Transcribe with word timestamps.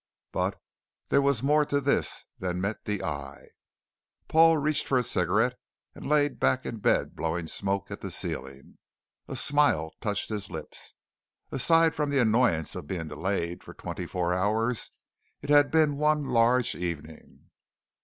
But 0.31 0.59
there 1.09 1.21
was 1.21 1.43
more 1.43 1.63
to 1.65 1.79
this 1.79 2.25
than 2.39 2.59
met 2.59 2.85
the 2.85 3.03
eye. 3.03 3.49
Paul 4.27 4.57
reached 4.57 4.87
for 4.87 4.97
a 4.97 5.03
cigarette 5.03 5.59
and 5.93 6.09
laid 6.09 6.39
back 6.39 6.65
in 6.65 6.77
bed 6.77 7.15
blowing 7.15 7.45
smoke 7.45 7.91
at 7.91 8.01
the 8.01 8.09
ceiling. 8.09 8.79
A 9.27 9.35
smile 9.35 9.91
touched 10.01 10.29
his 10.29 10.49
lips. 10.49 10.95
Aside 11.51 11.93
from 11.93 12.09
the 12.09 12.17
annoyance 12.17 12.75
at 12.75 12.87
being 12.87 13.09
delayed 13.09 13.63
for 13.63 13.75
twenty 13.75 14.07
four 14.07 14.33
hours, 14.33 14.89
it 15.43 15.51
had 15.51 15.69
been 15.69 15.97
one 15.97 16.23
large 16.23 16.73
evening. 16.73 17.51